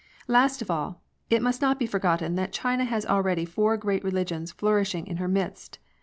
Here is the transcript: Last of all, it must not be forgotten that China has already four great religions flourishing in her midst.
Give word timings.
Last 0.27 0.63
of 0.63 0.71
all, 0.71 1.03
it 1.29 1.43
must 1.43 1.61
not 1.61 1.77
be 1.77 1.85
forgotten 1.85 2.33
that 2.33 2.51
China 2.51 2.85
has 2.85 3.05
already 3.05 3.45
four 3.45 3.77
great 3.77 4.03
religions 4.03 4.51
flourishing 4.51 5.05
in 5.05 5.17
her 5.17 5.27
midst. 5.27 5.77